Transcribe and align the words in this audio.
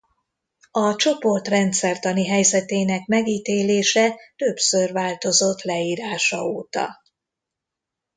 A 0.71 0.95
csoport 0.95 1.47
rendszertani 1.47 2.27
helyzetének 2.27 3.05
megítélése 3.05 4.19
többször 4.35 4.91
változott 4.91 5.61
leírása 5.61 6.43
óta. 6.45 7.01